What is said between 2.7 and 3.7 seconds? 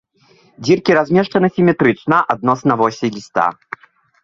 восі ліста.